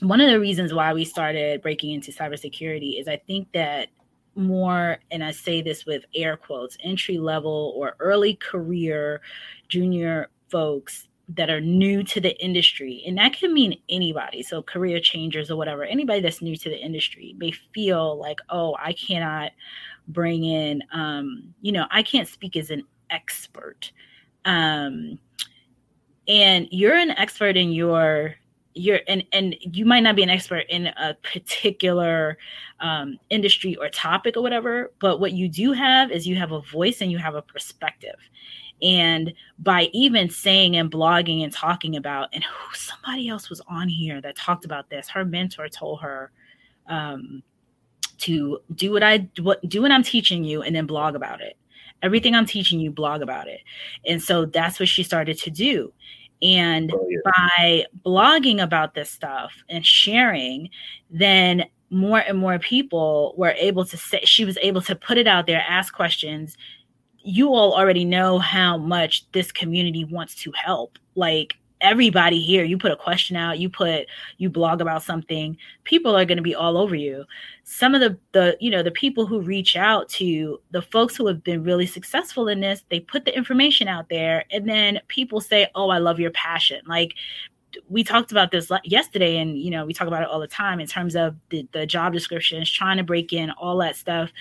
[0.02, 3.88] one of the reasons why we started breaking into cybersecurity is I think that
[4.38, 9.22] more, and I say this with air quotes, entry level or early career
[9.68, 13.04] junior folks that are new to the industry.
[13.06, 14.44] And that can mean anybody.
[14.44, 18.78] So, career changers or whatever, anybody that's new to the industry may feel like, oh,
[18.80, 19.52] I cannot
[20.08, 23.92] bring in, um, you know, I can't speak as an expert.
[24.46, 25.20] Um,
[26.28, 28.36] and you're an expert in your
[28.78, 32.38] you're and and you might not be an expert in a particular
[32.80, 36.62] um, industry or topic or whatever but what you do have is you have a
[36.62, 38.16] voice and you have a perspective
[38.82, 43.88] and by even saying and blogging and talking about and who somebody else was on
[43.90, 46.32] here that talked about this her mentor told her
[46.88, 47.42] um,
[48.18, 51.58] to do what i what, do what i'm teaching you and then blog about it
[52.04, 53.62] Everything I'm teaching you, blog about it.
[54.06, 55.92] And so that's what she started to do.
[56.42, 57.20] And oh, yeah.
[57.26, 60.70] by blogging about this stuff and sharing,
[61.10, 65.28] then more and more people were able to say, she was able to put it
[65.28, 66.58] out there, ask questions.
[67.24, 71.00] You all already know how much this community wants to help.
[71.16, 76.16] Like, everybody here you put a question out you put you blog about something people
[76.16, 77.24] are going to be all over you.
[77.64, 81.28] Some of the the you know the people who reach out to the folks who
[81.28, 85.42] have been really successful in this they put the information out there and then people
[85.42, 86.82] say oh i love your passion.
[86.88, 87.14] Like
[87.90, 90.80] we talked about this yesterday and you know we talk about it all the time
[90.80, 94.32] in terms of the, the job descriptions trying to break in all that stuff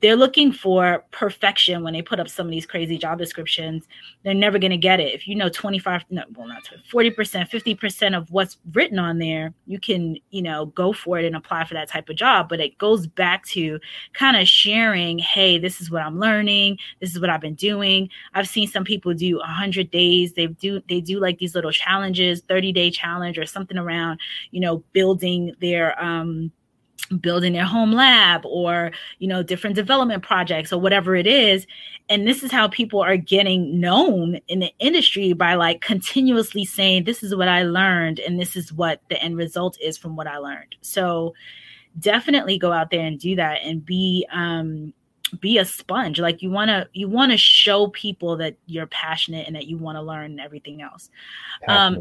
[0.00, 3.84] they're looking for perfection when they put up some of these crazy job descriptions.
[4.22, 5.14] They're never going to get it.
[5.14, 9.80] If you know 25, no, well, not 40%, 50% of what's written on there, you
[9.80, 12.48] can, you know, go for it and apply for that type of job.
[12.48, 13.80] But it goes back to
[14.12, 16.78] kind of sharing, hey, this is what I'm learning.
[17.00, 18.08] This is what I've been doing.
[18.34, 20.34] I've seen some people do 100 days.
[20.34, 24.20] They do, they do like these little challenges, 30 day challenge or something around,
[24.50, 26.52] you know, building their, um,
[27.20, 31.66] building their home lab or you know different development projects or whatever it is.
[32.08, 37.04] And this is how people are getting known in the industry by like continuously saying
[37.04, 40.26] this is what i learned and this is what the end result is from what
[40.26, 40.76] i learned.
[40.80, 41.34] So
[41.98, 44.92] definitely go out there and do that and be um
[45.40, 46.18] be a sponge.
[46.18, 49.76] Like you want to you want to show people that you're passionate and that you
[49.76, 51.10] want to learn everything else.
[51.66, 51.98] Um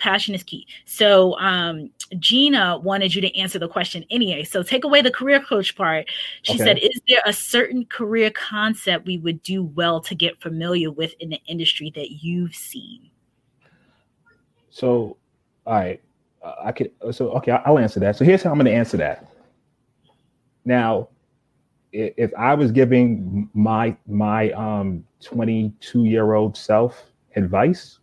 [0.00, 0.66] passion is key.
[0.84, 4.42] So um, Gina wanted you to answer the question anyway.
[4.42, 6.06] So take away the career coach part.
[6.42, 6.64] She okay.
[6.64, 11.14] said, "Is there a certain career concept we would do well to get familiar with
[11.20, 13.10] in the industry that you've seen?"
[14.70, 15.16] So,
[15.66, 16.00] all right,
[16.42, 16.90] uh, I could.
[17.12, 18.16] So okay, I'll answer that.
[18.16, 19.30] So here's how I'm going to answer that.
[20.64, 21.08] Now,
[21.92, 27.04] if I was giving my my um 22 year old self
[27.36, 27.99] advice,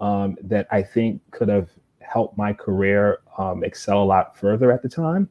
[0.00, 1.68] um, that I think could have
[2.00, 5.28] helped my career um, excel a lot further at the time.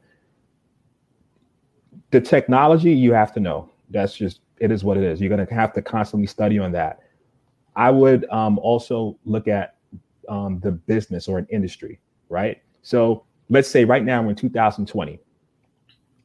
[2.12, 3.69] The technology you have to know.
[3.89, 5.19] That's just it is what it is.
[5.19, 6.99] You're going to have to constantly study on that.
[7.75, 9.75] I would um, also look at
[10.27, 12.62] um, the business or an industry, right?
[12.82, 15.19] So let's say right now we're in 2020.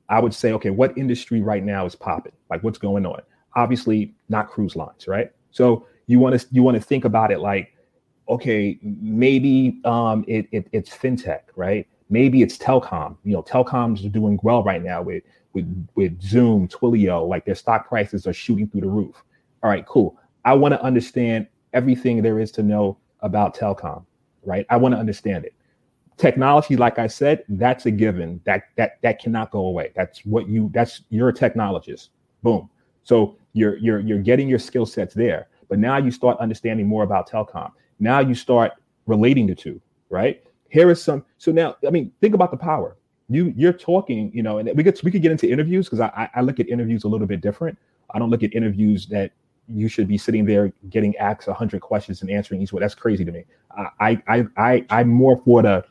[0.09, 2.33] I would say, okay, what industry right now is popping?
[2.51, 3.23] Like what's going on?
[3.57, 5.31] Obviously, not cruise lines, right?
[5.51, 7.74] So you want to you want to think about it like
[8.29, 11.87] okay, maybe um, it, it, it's fintech, right?
[12.11, 13.17] Maybe it's telecom.
[13.25, 17.55] You know, telecoms are doing well right now with with with Zoom, Twilio, like their
[17.55, 19.23] stock prices are shooting through the roof.
[19.63, 20.19] All right, cool.
[20.45, 24.05] I want to understand everything there is to know about telecom,
[24.45, 24.67] right?
[24.69, 25.55] I want to understand it.
[26.17, 28.41] Technology, like I said, that's a given.
[28.45, 29.93] That that that cannot go away.
[29.97, 30.71] That's what you.
[30.73, 32.11] That's you're a technologist.
[32.43, 32.69] Boom.
[33.03, 35.49] So you're you're you're getting your skill sets there.
[35.69, 37.73] But now you start understanding more about telecom.
[38.05, 38.73] Now you start
[39.07, 40.45] relating the two, right?
[40.69, 41.25] Here is some.
[41.39, 42.97] So now, I mean, think about the power.
[43.31, 46.29] You you're talking, you know, and we could we could get into interviews because I
[46.35, 47.79] I look at interviews a little bit different.
[48.11, 49.33] I don't look at interviews that
[49.67, 52.83] you should be sitting there getting asked hundred questions and answering each one.
[52.83, 53.45] That's crazy to me.
[53.99, 55.83] I I I I'm more for the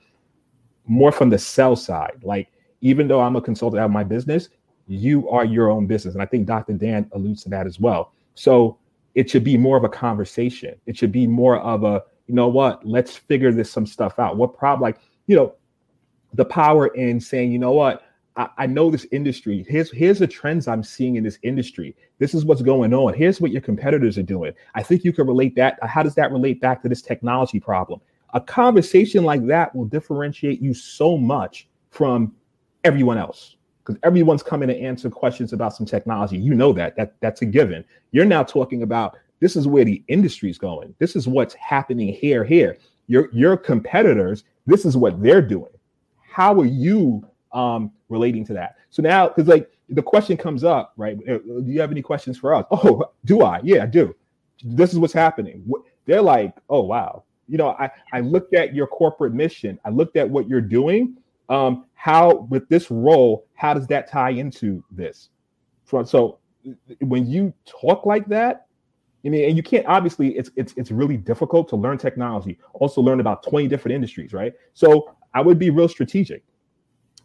[0.86, 2.20] more from the sell side.
[2.22, 2.50] Like
[2.82, 4.50] even though I'm a consultant out of my business,
[4.88, 6.74] you are your own business, and I think Dr.
[6.74, 8.14] Dan alludes to that as well.
[8.36, 8.78] So
[9.16, 10.76] it should be more of a conversation.
[10.86, 14.38] It should be more of a, you know what, let's figure this some stuff out.
[14.38, 15.56] What problem, like, you know,
[16.34, 18.04] the power in saying, you know what,
[18.36, 19.66] I, I know this industry.
[19.68, 21.96] Here's here's the trends I'm seeing in this industry.
[22.18, 23.14] This is what's going on.
[23.14, 24.54] Here's what your competitors are doing.
[24.74, 25.78] I think you can relate that.
[25.84, 28.02] How does that relate back to this technology problem?
[28.34, 32.34] A conversation like that will differentiate you so much from
[32.84, 36.38] everyone else because everyone's coming to answer questions about some technology.
[36.38, 37.84] You know that that that's a given.
[38.12, 40.96] You're now talking about this is where the industry's going.
[41.00, 42.44] This is what's happening here.
[42.44, 44.44] Here, your your competitors.
[44.66, 45.72] This is what they're doing.
[46.22, 48.78] How are you um, relating to that?
[48.90, 51.18] So now, because like the question comes up, right?
[51.28, 52.66] Uh, do you have any questions for us?
[52.72, 53.60] Oh, do I?
[53.64, 54.16] Yeah, I do.
[54.64, 55.70] This is what's happening.
[56.06, 57.24] They're like, oh wow.
[57.50, 59.78] You know, I I looked at your corporate mission.
[59.84, 61.18] I looked at what you're doing
[61.50, 65.30] um, how with this role, how does that tie into this?
[66.06, 66.40] So
[67.00, 68.68] when you talk like that,
[69.26, 73.02] I mean, and you can't obviously it's it's it's really difficult to learn technology, also
[73.02, 74.54] learn about 20 different industries, right?
[74.74, 76.44] So I would be real strategic.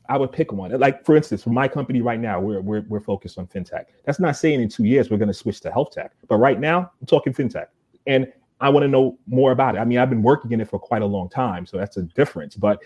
[0.08, 0.70] I would pick one.
[0.78, 3.86] Like for instance, for my company right now, we're we're, we're focused on fintech.
[4.04, 6.60] That's not saying in two years we're going to switch to health tech, but right
[6.60, 7.66] now I'm talking fintech,
[8.06, 9.78] and I want to know more about it.
[9.78, 12.02] I mean, I've been working in it for quite a long time, so that's a
[12.02, 12.54] difference.
[12.54, 12.82] But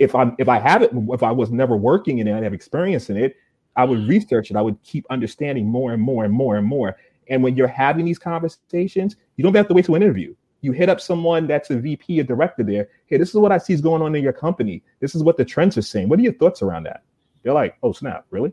[0.00, 3.10] if I'm if I haven't if I was never working in it, I have experience
[3.10, 3.36] in it,
[3.76, 4.56] I would research it.
[4.56, 6.96] I would keep understanding more and more and more and more.
[7.28, 10.34] And when you're having these conversations, you don't have to wait to an interview.
[10.62, 12.88] You hit up someone that's a VP, a director there.
[13.06, 14.82] Hey, this is what I see is going on in your company.
[15.00, 16.08] This is what the trends are saying.
[16.08, 17.02] What are your thoughts around that?
[17.42, 18.52] They're like, oh snap, really?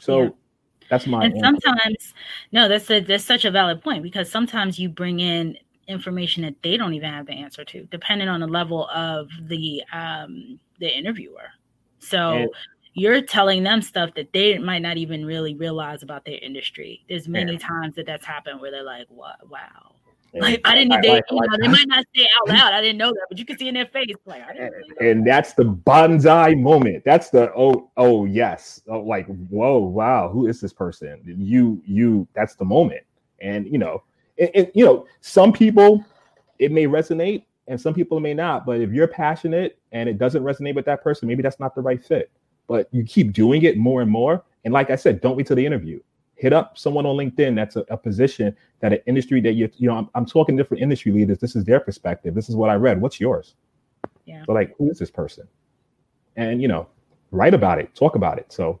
[0.00, 0.28] So yeah.
[0.90, 1.24] that's my.
[1.24, 1.60] And answer.
[1.62, 2.14] sometimes,
[2.50, 5.56] no, that's a, that's such a valid point because sometimes you bring in
[5.90, 9.82] information that they don't even have the answer to, depending on the level of the
[9.92, 11.48] um, the interviewer.
[11.98, 12.32] So.
[12.32, 12.50] And,
[12.94, 17.04] you're telling them stuff that they might not even really realize about their industry.
[17.08, 17.58] There's many yeah.
[17.58, 19.48] times that that's happened where they're like, "What?
[19.48, 19.94] Wow."
[20.34, 21.00] like I didn't.
[21.02, 22.72] They, like, you know, they might not say out loud.
[22.72, 24.14] I didn't know that, but you can see in their face.
[24.26, 27.04] Like, really and that's the banzai moment.
[27.04, 28.80] That's the oh oh yes.
[28.88, 30.28] Oh, like whoa wow.
[30.28, 31.20] Who is this person?
[31.24, 32.28] You you.
[32.34, 33.02] That's the moment.
[33.40, 34.02] And you know,
[34.40, 36.04] and, you know, some people
[36.58, 38.66] it may resonate, and some people may not.
[38.66, 41.80] But if you're passionate and it doesn't resonate with that person, maybe that's not the
[41.80, 42.30] right fit
[42.70, 44.44] but you keep doing it more and more.
[44.64, 45.98] And like I said, don't wait till the interview.
[46.36, 49.88] Hit up someone on LinkedIn that's a, a position that an industry that you you
[49.88, 51.38] know I'm, I'm talking different industry leaders.
[51.40, 52.32] This is their perspective.
[52.32, 53.00] This is what I read.
[53.00, 53.56] What's yours?
[54.24, 54.44] Yeah.
[54.46, 55.48] So like, who is this person?
[56.36, 56.86] And you know,
[57.32, 58.52] write about it, talk about it.
[58.52, 58.78] So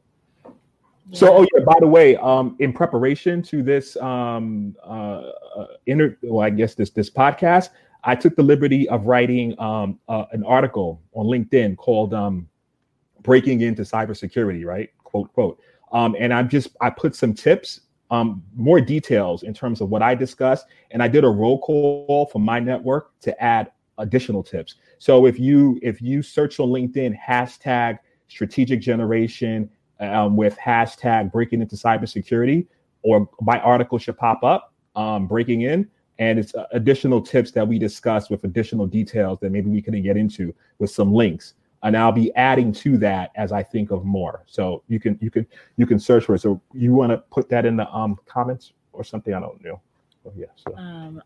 [1.10, 1.18] yeah.
[1.18, 1.64] So, oh yeah.
[1.64, 6.74] By the way, um, in preparation to this um, uh, uh, inter, well, I guess
[6.74, 7.70] this this podcast,
[8.04, 12.48] I took the liberty of writing um, uh, an article on LinkedIn called um,
[13.22, 14.90] breaking into cybersecurity, right?
[15.04, 15.60] Quote, quote.
[15.92, 17.80] Um, and I'm just, I put some tips,
[18.10, 20.66] um, more details in terms of what I discussed.
[20.90, 24.76] And I did a roll call for my network to add additional tips.
[24.98, 27.98] So if you, if you search on LinkedIn, hashtag
[28.28, 29.68] strategic generation
[30.00, 32.66] um, with hashtag breaking into cybersecurity,
[33.02, 35.88] or my article should pop up, um, breaking in.
[36.18, 40.00] And it's uh, additional tips that we discuss with additional details that maybe we can
[40.02, 44.04] get into with some links and I'll be adding to that as I think of
[44.04, 44.44] more.
[44.46, 45.46] So you can you can
[45.76, 46.40] you can search for it.
[46.40, 49.34] So you want to put that in the um comments or something?
[49.34, 49.80] I don't know.
[50.26, 50.46] Oh yeah.
[50.56, 51.22] So um,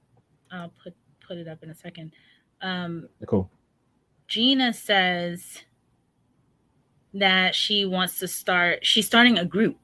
[0.52, 0.94] I'll put
[1.26, 2.12] put it up in a second.
[2.62, 3.50] Um, cool.
[4.28, 5.62] Gina says
[7.14, 8.84] that she wants to start.
[8.84, 9.78] She's starting a group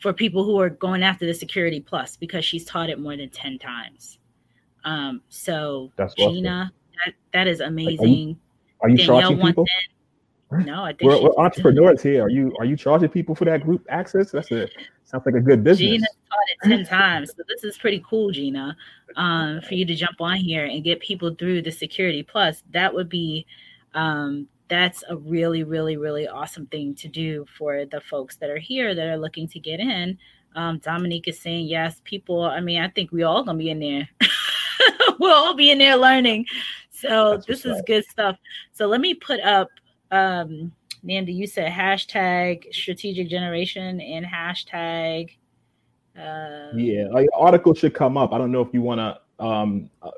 [0.00, 3.30] for people who are going after the Security Plus because she's taught it more than
[3.30, 4.18] ten times.
[4.84, 6.72] Um, so That's Gina,
[7.04, 8.28] that, that is amazing.
[8.28, 8.36] Like,
[8.82, 9.66] are you Danielle charging people?
[10.52, 12.24] No, I think we're, we're entrepreneurs here.
[12.24, 14.30] Are you are you charging people for that group access?
[14.30, 14.68] That's a
[15.04, 15.88] sounds like a good business.
[15.88, 18.76] Gina taught it ten times, so this is pretty cool, Gina.
[19.16, 22.94] Um, for you to jump on here and get people through the security plus, that
[22.94, 23.44] would be,
[23.94, 28.58] um, that's a really, really, really awesome thing to do for the folks that are
[28.58, 30.18] here that are looking to get in.
[30.54, 32.00] Um, Dominique is saying yes.
[32.04, 34.08] People, I mean, I think we all gonna be in there.
[35.18, 36.46] we'll all be in there learning.
[36.90, 37.86] So That's this is right.
[37.86, 38.36] good stuff.
[38.72, 39.68] So let me put up
[40.10, 40.72] um
[41.04, 45.36] Nnamdi, you said hashtag strategic generation and hashtag
[46.18, 48.32] uh, yeah, like article should come up.
[48.32, 50.10] I don't know if you want to um uh,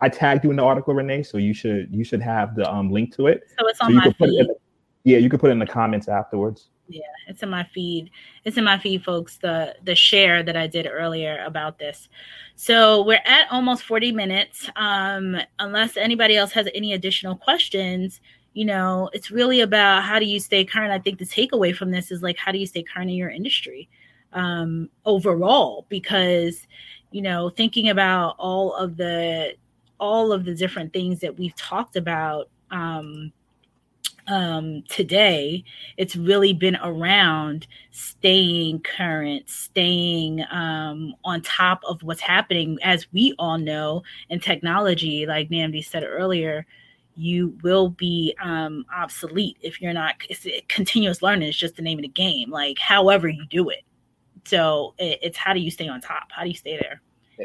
[0.00, 2.90] I tagged you in the article, Renee, so you should you should have the um
[2.90, 3.42] link to it.
[3.58, 4.16] So it's on so my feed.
[4.18, 4.56] The,
[5.04, 6.68] yeah, you can put it in the comments afterwards.
[6.88, 8.10] Yeah, it's in my feed.
[8.44, 9.36] It's in my feed, folks.
[9.36, 12.08] The the share that I did earlier about this.
[12.56, 14.70] So we're at almost 40 minutes.
[14.76, 18.20] Um, unless anybody else has any additional questions,
[18.54, 20.92] you know, it's really about how do you stay current.
[20.92, 23.30] I think the takeaway from this is like how do you stay current in your
[23.30, 23.88] industry
[24.34, 26.66] um overall because
[27.12, 29.54] you know thinking about all of the
[29.98, 33.32] all of the different things that we've talked about um
[34.28, 35.64] um, today,
[35.96, 42.78] it's really been around staying current, staying um, on top of what's happening.
[42.82, 46.66] As we all know, in technology, like Nnamdi said earlier,
[47.16, 50.14] you will be um, obsolete if you're not.
[50.28, 52.50] It's, continuous learning is just the name of the game.
[52.50, 53.82] Like, however you do it.
[54.44, 56.28] So it, it's how do you stay on top?
[56.30, 57.00] How do you stay there?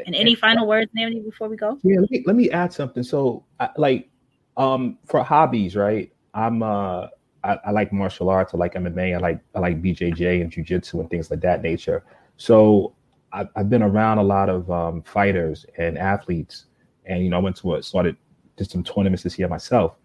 [0.06, 1.78] And any final words, Nnamdi, before we go?
[1.82, 3.02] Yeah, let me, let me add something.
[3.02, 3.44] So,
[3.76, 4.08] like,
[4.56, 6.12] um, for hobbies, right?
[6.34, 7.08] I'm uh
[7.44, 8.54] I, I, like martial arts.
[8.54, 9.14] I like MMA.
[9.14, 12.04] I like I like BJJ and jujitsu and things like that nature.
[12.36, 12.94] So
[13.32, 16.66] I, have been around a lot of um, fighters and athletes,
[17.04, 18.16] and you know I went to a started
[18.56, 19.96] did some tournaments this year myself,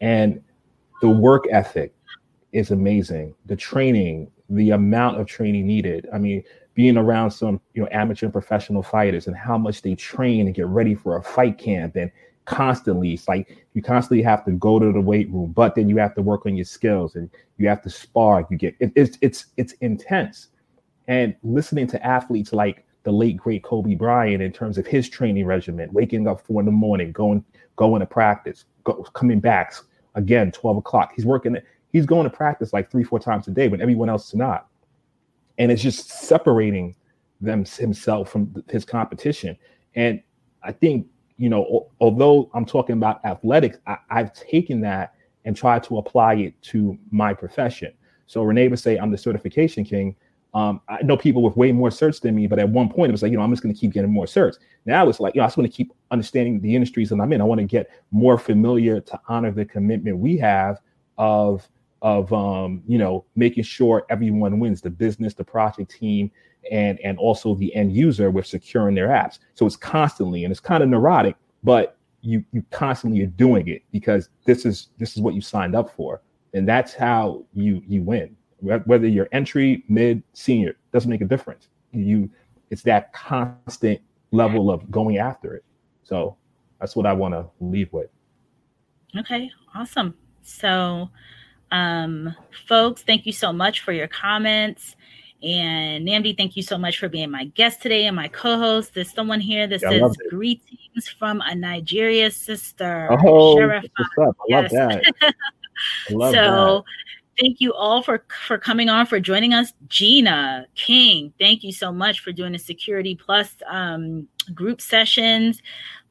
[0.00, 0.42] and
[1.02, 1.92] the work ethic
[2.52, 3.34] is amazing.
[3.46, 6.08] The training, the amount of training needed.
[6.14, 6.42] I mean,
[6.76, 10.54] being around some you know amateur and professional fighters and how much they train and
[10.54, 12.12] get ready for a fight camp and
[12.44, 13.14] constantly.
[13.14, 16.14] It's like you constantly have to go to the weight room, but then you have
[16.14, 18.46] to work on your skills and you have to spar.
[18.50, 20.48] You get it, it's it's it's intense.
[21.08, 25.46] And listening to athletes like the late great Kobe Bryant in terms of his training
[25.46, 27.44] regimen, waking up four in the morning, going
[27.76, 29.74] going to practice, go, coming back
[30.14, 31.12] again twelve o'clock.
[31.16, 31.56] He's working.
[31.92, 34.68] He's going to practice like three, four times a day, when everyone else is not.
[35.58, 36.94] And it's just separating
[37.40, 39.56] them himself from his competition.
[39.94, 40.22] And
[40.62, 45.82] I think, you know, although I'm talking about athletics, I, I've taken that and tried
[45.84, 47.92] to apply it to my profession.
[48.26, 50.16] So Renee would say, I'm the certification king.
[50.54, 53.12] Um, I know people with way more certs than me, but at one point it
[53.12, 54.56] was like, you know, I'm just going to keep getting more certs.
[54.86, 57.32] Now it's like, you know, I just want to keep understanding the industries that I'm
[57.32, 57.40] in.
[57.40, 60.80] I want to get more familiar to honor the commitment we have
[61.18, 61.68] of
[62.06, 66.30] of um, you know making sure everyone wins the business, the project team,
[66.70, 69.40] and and also the end user with securing their apps.
[69.54, 71.34] So it's constantly and it's kind of neurotic,
[71.64, 75.74] but you you constantly are doing it because this is this is what you signed
[75.74, 76.22] up for,
[76.54, 78.36] and that's how you you win.
[78.60, 81.68] Whether you're entry, mid, senior, doesn't make a difference.
[81.90, 82.30] You
[82.70, 84.00] it's that constant
[84.30, 85.64] level of going after it.
[86.04, 86.36] So
[86.78, 88.10] that's what I want to leave with.
[89.18, 90.14] Okay, awesome.
[90.42, 91.10] So,
[91.70, 92.34] um,
[92.66, 94.96] folks, thank you so much for your comments.
[95.42, 98.94] And Nnamdi, thank you so much for being my guest today and my co-host.
[98.94, 103.08] There's someone here that yeah, says greetings from a Nigeria sister.
[103.10, 103.60] Oh?
[103.60, 103.82] I
[104.48, 104.72] yes.
[104.72, 105.02] love that.
[106.10, 106.84] I love so that.
[107.40, 109.72] Thank you all for for coming on for joining us.
[109.88, 115.62] Gina King, thank you so much for doing the Security Plus um, group sessions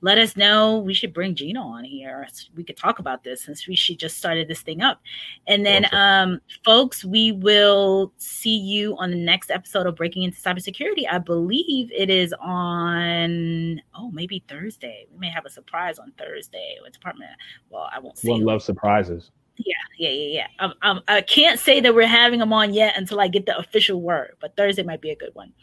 [0.05, 0.78] let us know.
[0.78, 2.28] We should bring Gina on here.
[2.55, 5.01] We could talk about this since we she just started this thing up.
[5.47, 5.97] And then, awesome.
[5.97, 11.05] um, folks, we will see you on the next episode of Breaking into Cybersecurity.
[11.09, 15.07] I believe it is on oh maybe Thursday.
[15.11, 17.32] We may have a surprise on Thursday with Department.
[17.71, 18.30] Well, I won't say.
[18.30, 19.32] One love surprises.
[19.57, 20.47] Yeah, yeah, yeah, yeah.
[20.59, 23.57] Um, um, I can't say that we're having them on yet until I get the
[23.57, 25.53] official word, but Thursday might be a good one.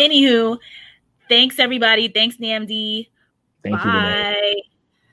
[0.00, 0.58] Anywho,
[1.28, 2.08] thanks everybody.
[2.08, 3.08] Thanks, Nnamdi.
[3.62, 3.84] Thank Bye.
[3.84, 3.92] you.
[3.92, 4.62] Renee.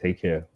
[0.02, 0.48] Take care.